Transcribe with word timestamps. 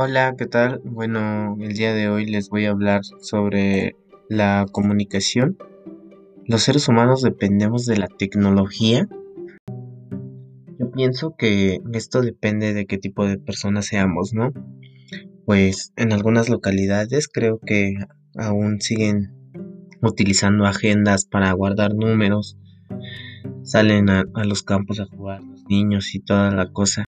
Hola, 0.00 0.36
¿qué 0.38 0.46
tal? 0.46 0.80
Bueno, 0.84 1.56
el 1.58 1.72
día 1.72 1.92
de 1.92 2.08
hoy 2.08 2.24
les 2.24 2.50
voy 2.50 2.66
a 2.66 2.70
hablar 2.70 3.00
sobre 3.20 3.96
la 4.28 4.64
comunicación. 4.70 5.58
Los 6.46 6.62
seres 6.62 6.86
humanos 6.86 7.20
dependemos 7.20 7.84
de 7.84 7.96
la 7.96 8.06
tecnología. 8.06 9.08
Yo 10.78 10.92
pienso 10.92 11.34
que 11.36 11.80
esto 11.94 12.20
depende 12.20 12.74
de 12.74 12.86
qué 12.86 12.96
tipo 12.96 13.26
de 13.26 13.38
personas 13.38 13.86
seamos, 13.86 14.32
¿no? 14.34 14.52
Pues 15.44 15.92
en 15.96 16.12
algunas 16.12 16.48
localidades 16.48 17.26
creo 17.26 17.58
que 17.58 17.96
aún 18.36 18.80
siguen 18.80 19.32
utilizando 20.00 20.64
agendas 20.64 21.24
para 21.24 21.50
guardar 21.50 21.96
números. 21.96 22.56
Salen 23.64 24.10
a, 24.10 24.22
los 24.44 24.62
campos 24.62 25.00
a 25.00 25.06
jugar 25.06 25.42
los 25.42 25.64
niños 25.68 26.14
y 26.14 26.20
toda 26.20 26.52
la 26.52 26.70
cosa 26.70 27.04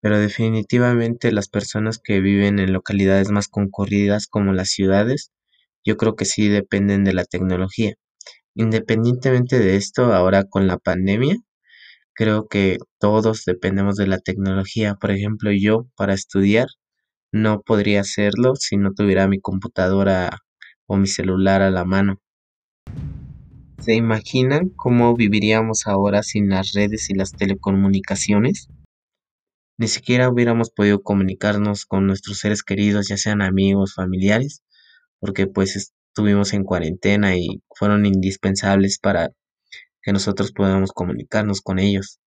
pero 0.00 0.18
definitivamente 0.18 1.32
las 1.32 1.48
personas 1.48 1.98
que 1.98 2.20
viven 2.20 2.58
en 2.58 2.72
localidades 2.72 3.30
más 3.30 3.48
concurridas 3.48 4.26
como 4.26 4.52
las 4.52 4.70
ciudades, 4.70 5.32
yo 5.84 5.96
creo 5.96 6.16
que 6.16 6.24
sí 6.24 6.48
dependen 6.48 7.04
de 7.04 7.14
la 7.14 7.24
tecnología. 7.24 7.94
Independientemente 8.54 9.58
de 9.58 9.76
esto, 9.76 10.12
ahora 10.12 10.44
con 10.44 10.66
la 10.66 10.78
pandemia, 10.78 11.36
creo 12.14 12.48
que 12.48 12.78
todos 12.98 13.44
dependemos 13.44 13.96
de 13.96 14.06
la 14.06 14.18
tecnología. 14.18 14.94
Por 14.94 15.10
ejemplo, 15.10 15.52
yo 15.52 15.86
para 15.96 16.14
estudiar 16.14 16.68
no 17.32 17.62
podría 17.62 18.00
hacerlo 18.00 18.56
si 18.56 18.76
no 18.76 18.92
tuviera 18.92 19.28
mi 19.28 19.40
computadora 19.40 20.38
o 20.86 20.96
mi 20.96 21.06
celular 21.06 21.62
a 21.62 21.70
la 21.70 21.84
mano. 21.84 22.20
¿Se 23.78 23.94
imaginan 23.94 24.68
cómo 24.70 25.14
viviríamos 25.16 25.86
ahora 25.86 26.22
sin 26.22 26.50
las 26.50 26.72
redes 26.72 27.08
y 27.08 27.14
las 27.14 27.32
telecomunicaciones? 27.32 28.68
Ni 29.80 29.88
siquiera 29.88 30.28
hubiéramos 30.28 30.70
podido 30.70 31.02
comunicarnos 31.02 31.86
con 31.86 32.06
nuestros 32.06 32.38
seres 32.38 32.62
queridos, 32.62 33.08
ya 33.08 33.16
sean 33.16 33.40
amigos, 33.40 33.94
familiares, 33.94 34.62
porque 35.20 35.46
pues 35.46 35.74
estuvimos 35.74 36.52
en 36.52 36.64
cuarentena 36.64 37.34
y 37.38 37.62
fueron 37.74 38.04
indispensables 38.04 38.98
para 38.98 39.30
que 40.02 40.12
nosotros 40.12 40.52
podamos 40.52 40.92
comunicarnos 40.92 41.62
con 41.62 41.78
ellos. 41.78 42.20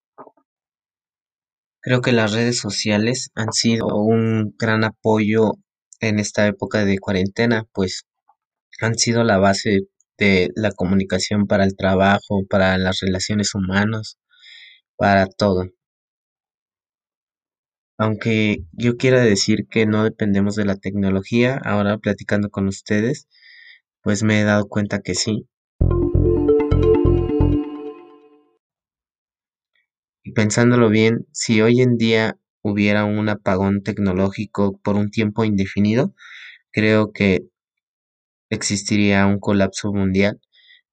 Creo 1.79 2.01
que 2.01 2.11
las 2.11 2.33
redes 2.33 2.57
sociales 2.57 3.29
han 3.35 3.53
sido 3.53 3.85
un 3.97 4.55
gran 4.57 4.83
apoyo 4.83 5.51
en 5.99 6.17
esta 6.17 6.47
época 6.47 6.85
de 6.85 6.97
cuarentena, 6.97 7.65
pues 7.71 8.07
han 8.81 8.95
sido 8.95 9.23
la 9.23 9.37
base 9.37 9.81
de 10.17 10.49
la 10.55 10.71
comunicación 10.71 11.45
para 11.45 11.65
el 11.65 11.75
trabajo, 11.75 12.47
para 12.49 12.79
las 12.79 12.99
relaciones 13.01 13.53
humanas, 13.53 14.17
para 14.97 15.27
todo. 15.27 15.67
Aunque 17.97 18.63
yo 18.71 18.97
quiera 18.97 19.21
decir 19.21 19.67
que 19.69 19.85
no 19.85 20.03
dependemos 20.03 20.55
de 20.55 20.65
la 20.65 20.77
tecnología, 20.77 21.59
ahora 21.63 21.99
platicando 21.99 22.49
con 22.49 22.67
ustedes, 22.67 23.27
pues 24.01 24.23
me 24.23 24.41
he 24.41 24.43
dado 24.43 24.67
cuenta 24.67 25.01
que 25.01 25.13
sí. 25.13 25.47
Y 30.23 30.31
pensándolo 30.31 30.89
bien, 30.89 31.27
si 31.31 31.61
hoy 31.61 31.81
en 31.81 31.97
día 31.97 32.37
hubiera 32.63 33.05
un 33.05 33.29
apagón 33.29 33.83
tecnológico 33.83 34.79
por 34.83 34.95
un 34.95 35.11
tiempo 35.11 35.43
indefinido, 35.43 36.15
creo 36.71 37.11
que 37.11 37.41
existiría 38.49 39.27
un 39.27 39.39
colapso 39.39 39.93
mundial, 39.93 40.39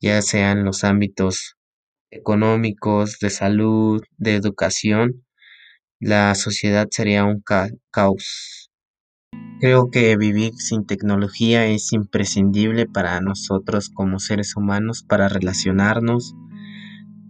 ya 0.01 0.21
sea 0.21 0.53
en 0.53 0.65
los 0.65 0.85
ámbitos 0.85 1.57
económicos, 2.11 3.19
de 3.21 3.31
salud, 3.31 4.03
de 4.19 4.35
educación 4.35 5.25
la 6.01 6.35
sociedad 6.35 6.89
sería 6.91 7.25
un 7.25 7.43
caos. 7.91 8.71
Creo 9.61 9.91
que 9.91 10.17
vivir 10.17 10.55
sin 10.55 10.87
tecnología 10.87 11.67
es 11.67 11.93
imprescindible 11.93 12.87
para 12.87 13.21
nosotros 13.21 13.91
como 13.91 14.19
seres 14.19 14.57
humanos, 14.57 15.05
para 15.07 15.29
relacionarnos, 15.29 16.35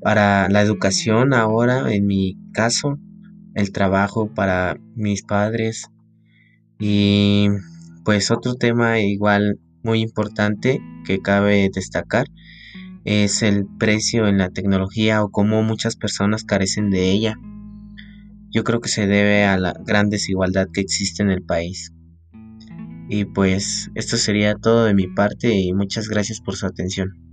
para 0.00 0.48
la 0.48 0.62
educación 0.62 1.34
ahora, 1.34 1.92
en 1.92 2.06
mi 2.06 2.38
caso, 2.52 2.96
el 3.54 3.72
trabajo 3.72 4.32
para 4.32 4.76
mis 4.94 5.24
padres 5.24 5.86
y 6.78 7.48
pues 8.04 8.30
otro 8.30 8.54
tema 8.54 9.00
igual 9.00 9.58
muy 9.82 10.00
importante 10.00 10.80
que 11.04 11.20
cabe 11.20 11.68
destacar 11.74 12.26
es 13.04 13.42
el 13.42 13.66
precio 13.66 14.28
en 14.28 14.38
la 14.38 14.50
tecnología 14.50 15.24
o 15.24 15.30
cómo 15.30 15.64
muchas 15.64 15.96
personas 15.96 16.44
carecen 16.44 16.90
de 16.90 17.10
ella 17.10 17.36
yo 18.50 18.64
creo 18.64 18.80
que 18.80 18.88
se 18.88 19.06
debe 19.06 19.44
a 19.44 19.56
la 19.58 19.74
gran 19.86 20.10
desigualdad 20.10 20.68
que 20.72 20.80
existe 20.80 21.22
en 21.22 21.30
el 21.30 21.42
país. 21.42 21.92
Y 23.08 23.24
pues 23.24 23.90
esto 23.94 24.16
sería 24.16 24.54
todo 24.54 24.84
de 24.84 24.94
mi 24.94 25.08
parte 25.08 25.52
y 25.52 25.72
muchas 25.72 26.08
gracias 26.08 26.40
por 26.40 26.56
su 26.56 26.66
atención. 26.66 27.29